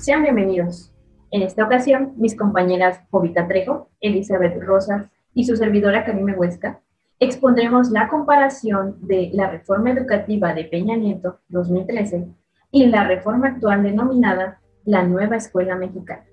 [0.00, 0.94] sean bienvenidos.
[1.30, 6.80] En esta ocasión, mis compañeras Jovita Trejo, Elizabeth Rosas y su servidora Karime Huesca
[7.18, 12.28] expondremos la comparación de la reforma educativa de Peña Nieto 2013
[12.70, 16.24] y la reforma actual denominada la nueva escuela mexicana.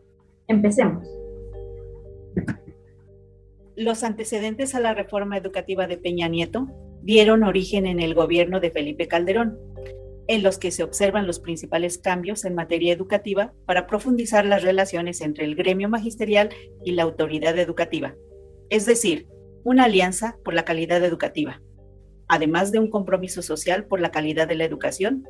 [0.48, 1.06] Empecemos.
[3.76, 6.68] Los antecedentes a la reforma educativa de Peña Nieto
[7.04, 9.60] dieron origen en el gobierno de Felipe Calderón,
[10.28, 15.22] en los que se observan los principales cambios en materia educativa para profundizar las relaciones
[15.22, 16.50] entre el gremio magisterial
[16.84, 18.16] y la autoridad educativa,
[18.70, 19.28] es decir,
[19.64, 21.62] una alianza por la calidad educativa,
[22.28, 25.26] además de un compromiso social por la calidad de la educación.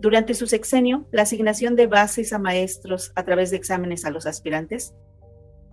[0.00, 4.26] Durante su sexenio, la asignación de bases a maestros a través de exámenes a los
[4.26, 4.94] aspirantes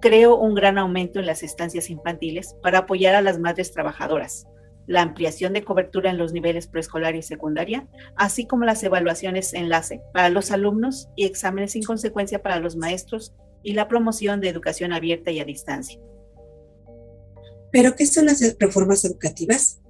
[0.02, 4.48] creó un gran aumento en las estancias infantiles para apoyar a las madres trabajadoras,
[4.88, 10.02] la ampliación de cobertura en los niveles preescolar y secundaria, así como las evaluaciones enlace
[10.14, 13.34] para los alumnos y exámenes sin consecuencia para los maestros
[13.64, 16.00] y la promoción de educación abierta y a distancia.
[17.72, 19.82] ¿Pero qué son las reformas educativas?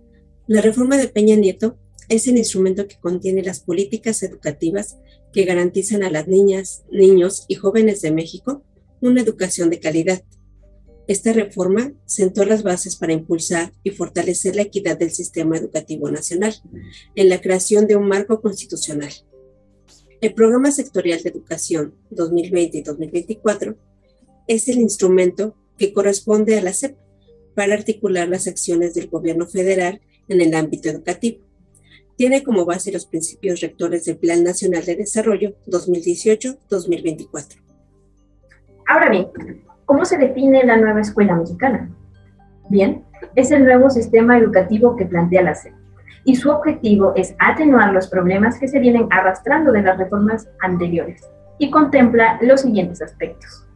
[0.48, 1.78] La reforma de Peña Nieto
[2.09, 4.98] es el instrumento que contiene las políticas educativas
[5.34, 8.64] que garantizan a las niñas, niños y jóvenes de México
[9.02, 10.24] una educación de calidad
[11.08, 16.56] esta reforma sentó las bases para impulsar y fortalecer la equidad del sistema educativo nacional
[17.16, 19.12] en la creación de un marco constitucional.
[20.22, 23.75] El Programa Sectorial de Educación 2020 y 2024
[24.47, 26.97] es el instrumento que corresponde a la SEP
[27.53, 31.45] para articular las acciones del gobierno federal en el ámbito educativo.
[32.17, 37.62] Tiene como base los principios rectores del Plan Nacional de Desarrollo 2018-2024.
[38.88, 39.28] Ahora bien,
[39.86, 41.88] ¿Cómo se define la nueva escuela mexicana?
[42.69, 43.03] Bien,
[43.36, 45.73] es el nuevo sistema educativo que plantea la SEP
[46.23, 51.30] y su objetivo es atenuar los problemas que se vienen arrastrando de las reformas anteriores
[51.59, 53.67] y contempla los siguientes aspectos.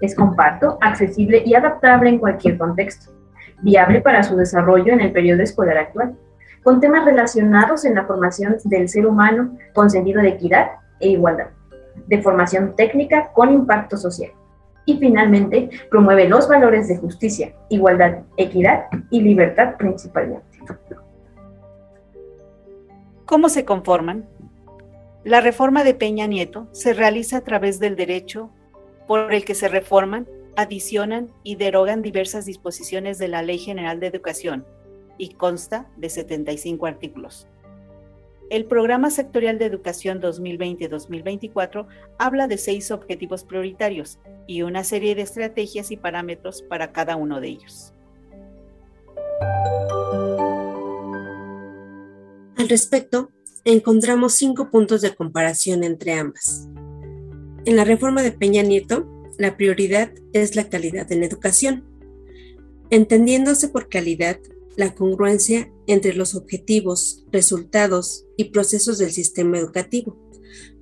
[0.00, 3.12] Es compacto, accesible y adaptable en cualquier contexto,
[3.60, 6.16] viable para su desarrollo en el periodo escolar actual,
[6.62, 10.70] con temas relacionados en la formación del ser humano con sentido de equidad
[11.00, 11.48] e igualdad,
[12.06, 14.30] de formación técnica con impacto social
[14.90, 20.58] y finalmente promueve los valores de justicia, igualdad, equidad y libertad principalmente.
[23.24, 24.28] ¿Cómo se conforman?
[25.22, 28.50] La reforma de Peña Nieto se realiza a través del derecho
[29.06, 34.08] por el que se reforman, adicionan y derogan diversas disposiciones de la Ley General de
[34.08, 34.66] Educación
[35.18, 37.49] y consta de 75 artículos.
[38.50, 41.86] El Programa Sectorial de Educación 2020-2024
[42.18, 44.18] habla de seis objetivos prioritarios
[44.48, 47.94] y una serie de estrategias y parámetros para cada uno de ellos.
[52.56, 53.30] Al respecto,
[53.64, 56.68] encontramos cinco puntos de comparación entre ambas.
[57.64, 59.06] En la reforma de Peña Nieto,
[59.38, 61.84] la prioridad es la calidad en educación.
[62.90, 64.40] Entendiéndose por calidad
[64.76, 70.16] la congruencia entre los objetivos, resultados y procesos del sistema educativo,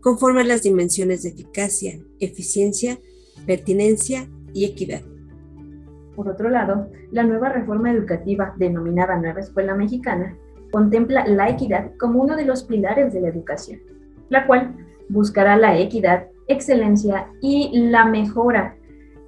[0.00, 2.98] conforme a las dimensiones de eficacia, eficiencia,
[3.46, 5.02] pertinencia y equidad.
[6.14, 10.36] Por otro lado, la nueva reforma educativa denominada Nueva Escuela Mexicana
[10.70, 13.80] contempla la equidad como uno de los pilares de la educación,
[14.28, 14.76] la cual
[15.08, 18.76] buscará la equidad, excelencia y la mejora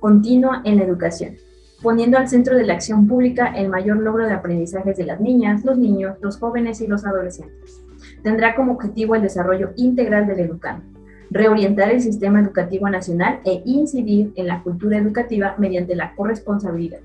[0.00, 1.36] continua en la educación,
[1.82, 5.64] poniendo al centro de la acción pública el mayor logro de aprendizajes de las niñas,
[5.64, 7.82] los niños, los jóvenes y los adolescentes.
[8.22, 10.84] Tendrá como objetivo el desarrollo integral del educando,
[11.30, 17.00] reorientar el sistema educativo nacional e incidir en la cultura educativa mediante la corresponsabilidad,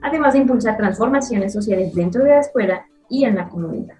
[0.00, 3.96] además de impulsar transformaciones sociales dentro de la escuela y en la comunidad.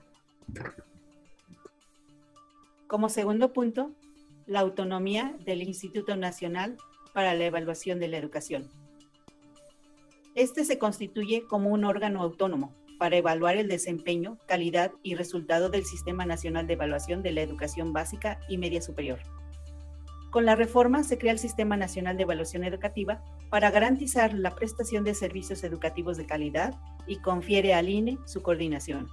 [2.87, 3.91] Como segundo punto,
[4.47, 6.77] la autonomía del Instituto Nacional
[7.15, 8.69] para la Evaluación de la Educación.
[10.34, 15.84] Este se constituye como un órgano autónomo para evaluar el desempeño, calidad y resultado del
[15.84, 19.19] Sistema Nacional de Evaluación de la Educación Básica y Media Superior.
[20.31, 25.05] Con la reforma se crea el Sistema Nacional de Evaluación Educativa para garantizar la prestación
[25.05, 26.75] de servicios educativos de calidad
[27.06, 29.08] y confiere al INE su coordinación.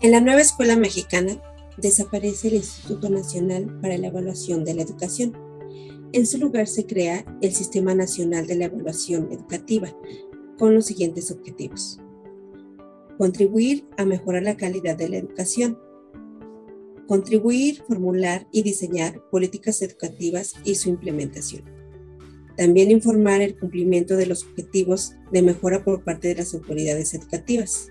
[0.00, 1.40] En la nueva escuela mexicana
[1.76, 5.36] desaparece el Instituto Nacional para la Evaluación de la Educación
[6.12, 9.94] en su lugar se crea el Sistema Nacional de la Evaluación Educativa
[10.58, 12.00] con los siguientes objetivos.
[13.18, 15.78] Contribuir a mejorar la calidad de la educación.
[17.06, 21.64] Contribuir, formular y diseñar políticas educativas y su implementación.
[22.56, 27.88] También informar el cumplimiento de los objetivos de mejora por parte de las autoridades educativas,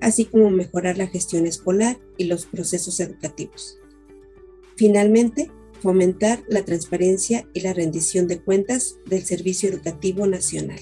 [0.00, 3.78] así como mejorar la gestión escolar y los procesos educativos.
[4.76, 5.50] Finalmente,
[5.84, 10.78] fomentar la transparencia y la rendición de cuentas del Servicio Educativo Nacional.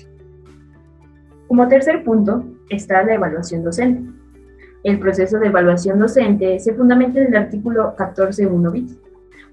[1.49, 4.08] Como tercer punto está la evaluación docente.
[4.84, 8.96] El proceso de evaluación docente se fundamenta en el artículo 14.1 bis.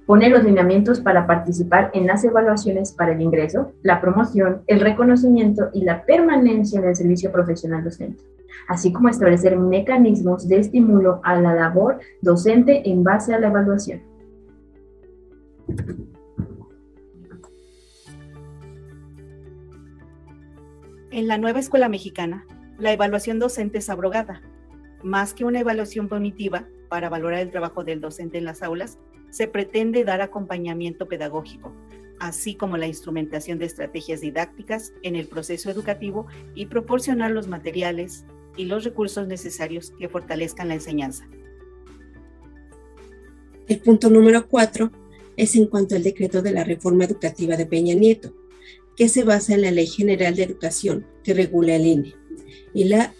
[0.06, 5.72] Pone los lineamientos para participar en las evaluaciones para el ingreso, la promoción, el reconocimiento
[5.74, 8.24] y la permanencia del servicio profesional docente,
[8.68, 14.02] así como establecer mecanismos de estímulo a la labor docente en base a la evaluación.
[21.12, 22.45] En la nueva escuela mexicana,
[22.77, 24.42] la evaluación docente es abrogada.
[25.04, 29.00] Más que una evaluación punitiva para valorar el trabajo del docente en las aulas,
[29.30, 31.74] se pretende dar acompañamiento pedagógico,
[32.19, 38.25] así como la instrumentación de estrategias didácticas en el proceso educativo y proporcionar los materiales
[38.56, 41.27] y los recursos necesarios que fortalezcan la enseñanza.
[43.68, 44.92] El punto número cuatro
[45.40, 48.36] es en cuanto al decreto de la reforma educativa de Peña Nieto,
[48.98, 52.14] que se basa en la Ley General de Educación que regula el INE
[52.74, 53.14] y la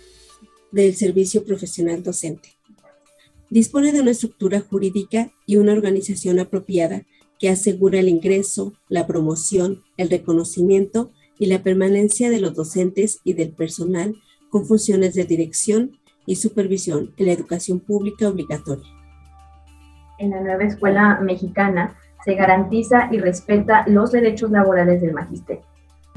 [0.74, 2.58] del Servicio Profesional Docente.
[3.50, 7.06] Dispone de una estructura jurídica y una organización apropiada
[7.40, 13.32] que asegura el ingreso, la promoción, el reconocimiento y la permanencia de los docentes y
[13.32, 14.14] del personal
[14.50, 18.90] con funciones de dirección y supervisión en la educación pública obligatoria.
[20.18, 25.64] En la nueva escuela mexicana se garantiza y respeta los derechos laborales del magisterio.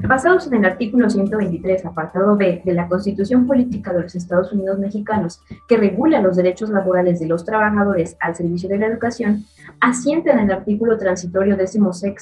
[0.05, 4.77] Basados en el artículo 123, apartado B de la Constitución Política de los Estados Unidos
[4.77, 9.45] Mexicanos, que regula los derechos laborales de los trabajadores al servicio de la educación,
[9.79, 12.15] asienta en el artículo transitorio 16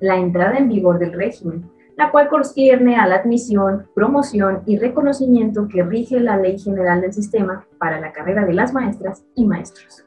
[0.00, 5.68] la entrada en vigor del régimen, la cual concierne a la admisión, promoción y reconocimiento
[5.68, 10.06] que rige la Ley General del Sistema para la carrera de las maestras y maestros.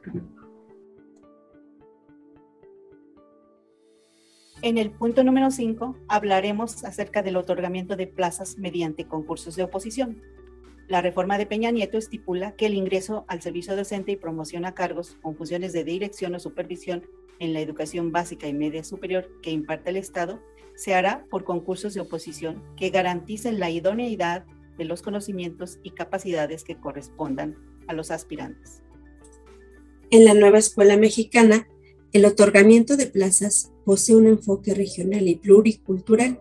[4.62, 10.20] En el punto número 5 hablaremos acerca del otorgamiento de plazas mediante concursos de oposición.
[10.86, 14.74] La reforma de Peña Nieto estipula que el ingreso al servicio docente y promoción a
[14.74, 17.06] cargos con funciones de dirección o supervisión
[17.38, 20.42] en la educación básica y media superior que imparte el Estado
[20.74, 24.44] se hará por concursos de oposición que garanticen la idoneidad
[24.76, 28.82] de los conocimientos y capacidades que correspondan a los aspirantes.
[30.10, 31.66] En la nueva escuela mexicana,
[32.12, 36.40] el otorgamiento de plazas posee un enfoque regional y pluricultural.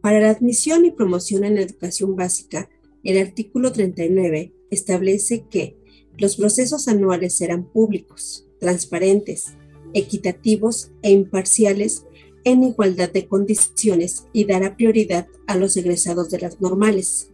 [0.00, 2.68] Para la admisión y promoción en la educación básica,
[3.04, 5.76] el artículo 39 establece que
[6.18, 9.54] los procesos anuales serán públicos, transparentes,
[9.94, 12.04] equitativos e imparciales
[12.44, 17.30] en igualdad de condiciones y dará prioridad a los egresados de las normales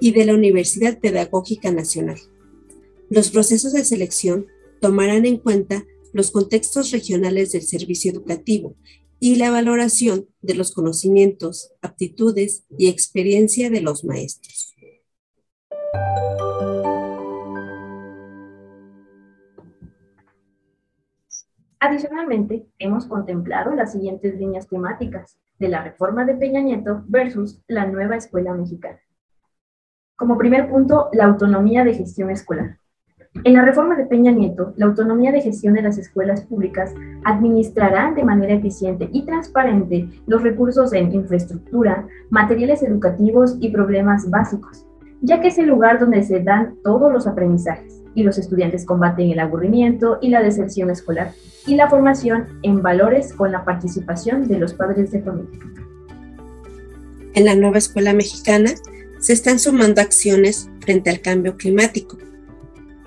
[0.00, 2.18] y de la Universidad Pedagógica Nacional.
[3.10, 4.46] Los procesos de selección
[4.80, 8.76] tomarán en cuenta los contextos regionales del servicio educativo
[9.20, 14.74] y la valoración de los conocimientos, aptitudes y experiencia de los maestros.
[21.80, 27.86] Adicionalmente, hemos contemplado las siguientes líneas temáticas de la reforma de Peña Nieto versus la
[27.86, 29.00] nueva escuela mexicana.
[30.16, 32.78] Como primer punto, la autonomía de gestión escolar.
[33.44, 36.92] En la reforma de Peña Nieto, la autonomía de gestión de las escuelas públicas
[37.24, 44.86] administrará de manera eficiente y transparente los recursos en infraestructura, materiales educativos y problemas básicos,
[45.20, 49.30] ya que es el lugar donde se dan todos los aprendizajes y los estudiantes combaten
[49.30, 51.32] el aburrimiento y la deserción escolar
[51.66, 55.60] y la formación en valores con la participación de los padres de familia.
[57.34, 58.70] En la nueva escuela mexicana
[59.20, 62.16] se están sumando acciones frente al cambio climático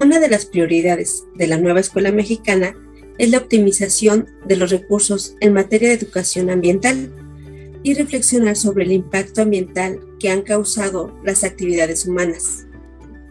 [0.02, 2.76] una de las prioridades de la nueva escuela mexicana
[3.20, 7.14] es la optimización de los recursos en materia de educación ambiental
[7.84, 12.66] y reflexionar sobre el impacto ambiental que han causado las actividades humanas,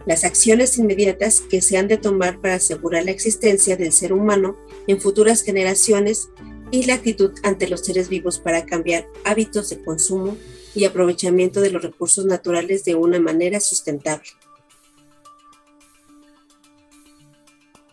[0.05, 4.55] las acciones inmediatas que se han de tomar para asegurar la existencia del ser humano
[4.87, 6.29] en futuras generaciones
[6.71, 10.37] y la actitud ante los seres vivos para cambiar hábitos de consumo
[10.73, 14.29] y aprovechamiento de los recursos naturales de una manera sustentable.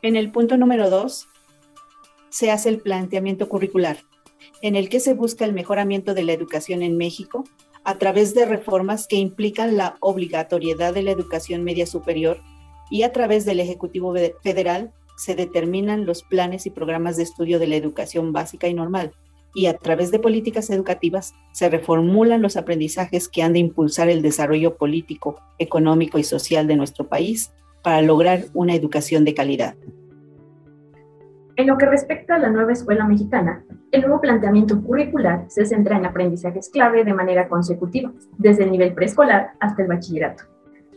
[0.01, 1.27] En el punto número dos,
[2.31, 3.99] se hace el planteamiento curricular,
[4.63, 7.43] en el que se busca el mejoramiento de la educación en México
[7.83, 12.41] a través de reformas que implican la obligatoriedad de la educación media superior
[12.91, 17.67] y a través del Ejecutivo Federal se determinan los planes y programas de estudio de
[17.67, 19.13] la educación básica y normal
[19.53, 24.23] y a través de políticas educativas se reformulan los aprendizajes que han de impulsar el
[24.23, 27.51] desarrollo político, económico y social de nuestro país
[27.83, 29.75] para lograr una educación de calidad.
[31.57, 35.97] En lo que respecta a la nueva escuela mexicana, el nuevo planteamiento curricular se centra
[35.97, 40.45] en aprendizajes clave de manera consecutiva, desde el nivel preescolar hasta el bachillerato,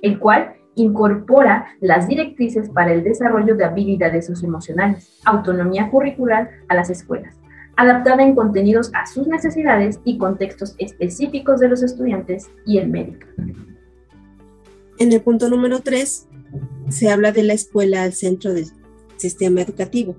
[0.02, 6.90] el cual incorpora las directrices para el desarrollo de habilidades socioemocionales, autonomía curricular a las
[6.90, 7.36] escuelas,
[7.76, 13.28] adaptada en contenidos a sus necesidades y contextos específicos de los estudiantes y el médico.
[15.00, 16.28] En el punto número 3
[16.90, 18.66] se habla de la escuela al centro del
[19.18, 20.18] sistema educativo.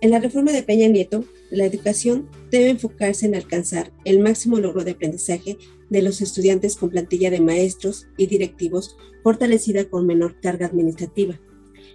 [0.00, 4.82] En la reforma de Peña Nieto, la educación debe enfocarse en alcanzar el máximo logro
[4.84, 5.58] de aprendizaje
[5.90, 11.38] de los estudiantes con plantilla de maestros y directivos fortalecida con menor carga administrativa,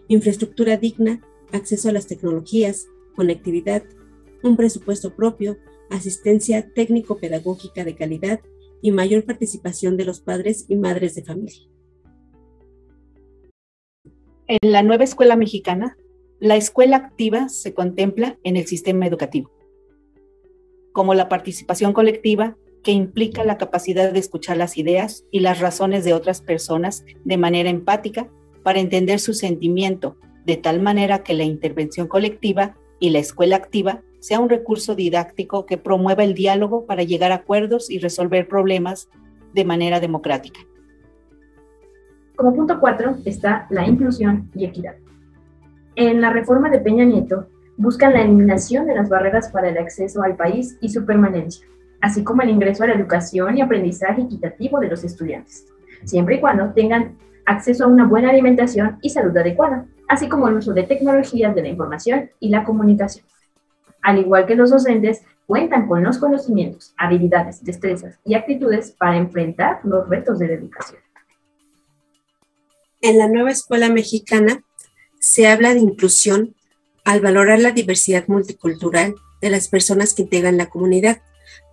[0.08, 3.84] infraestructura digna, acceso a las tecnologías, conectividad,
[4.44, 5.58] un presupuesto propio,
[5.90, 8.42] asistencia técnico-pedagógica de calidad
[8.82, 11.75] y mayor participación de los padres y madres de familia.
[14.48, 15.98] En la nueva escuela mexicana,
[16.40, 19.50] la escuela activa se contempla en el sistema educativo,
[20.94, 26.06] como la participación colectiva que implica la capacidad de escuchar las ideas y las razones
[26.06, 28.30] de otras personas de manera empática
[28.62, 34.04] para entender su sentimiento, de tal manera que la intervención colectiva y la escuela activa
[34.20, 39.10] sea un recurso didáctico que promueva el diálogo para llegar a acuerdos y resolver problemas
[39.56, 40.60] de manera democrática.
[42.36, 44.96] Como punto cuatro está la inclusión y equidad.
[45.96, 50.22] En la reforma de Peña Nieto buscan la eliminación de las barreras para el acceso
[50.24, 51.66] al país y su permanencia
[52.06, 55.66] así como el ingreso a la educación y aprendizaje equitativo de los estudiantes,
[56.04, 60.56] siempre y cuando tengan acceso a una buena alimentación y salud adecuada, así como el
[60.56, 63.26] uso de tecnologías de la información y la comunicación.
[64.04, 69.80] Al igual que los docentes, cuentan con los conocimientos, habilidades, destrezas y actitudes para enfrentar
[69.84, 71.00] los retos de la educación.
[73.06, 74.64] En la nueva escuela mexicana
[75.20, 76.56] se habla de inclusión
[77.04, 81.22] al valorar la diversidad multicultural de las personas que integran la comunidad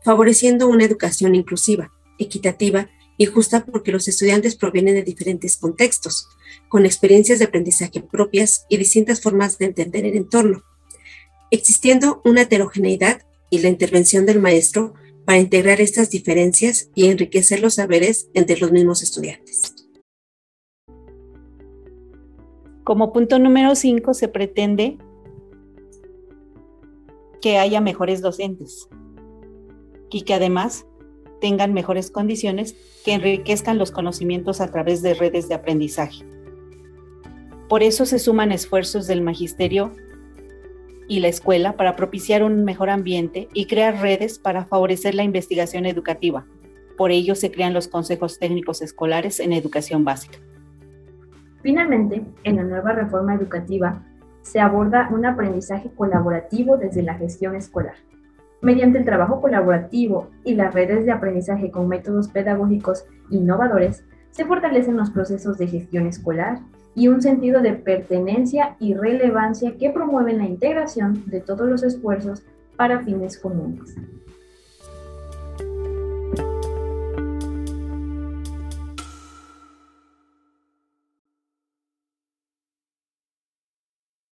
[0.04, 6.28] favoreciendo una educación inclusiva, equitativa y justa porque los estudiantes provienen de diferentes contextos,
[6.68, 10.62] con experiencias de aprendizaje propias y distintas formas de entender el entorno,
[11.50, 14.92] existiendo una heterogeneidad y la intervención del maestro
[15.24, 19.81] para integrar estas diferencias y enriquecer los saberes entre los mismos estudiantes.
[22.84, 24.98] Como punto número 5 se pretende
[27.40, 28.88] que haya mejores docentes,
[30.12, 30.86] y que además
[31.40, 36.24] tengan mejores condiciones que enriquezcan los conocimientos a través de redes de aprendizaje.
[37.68, 39.92] Por eso se suman esfuerzos del magisterio
[41.08, 45.86] y la escuela para propiciar un mejor ambiente y crear redes para favorecer la investigación
[45.86, 46.46] educativa.
[46.96, 50.38] Por ello se crean los consejos técnicos escolares en educación básica.
[51.62, 54.02] Finalmente, en la nueva reforma educativa
[54.42, 57.94] se aborda un aprendizaje colaborativo desde la gestión escolar
[58.62, 64.96] Mediante el trabajo colaborativo y las redes de aprendizaje con métodos pedagógicos innovadores, se fortalecen
[64.96, 66.60] los procesos de gestión escolar
[66.94, 72.44] y un sentido de pertenencia y relevancia que promueven la integración de todos los esfuerzos
[72.76, 73.96] para fines comunes.